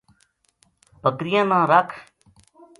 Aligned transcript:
بکریاں 1.01 1.45
نا 1.49 1.59
رکھ 1.71 1.95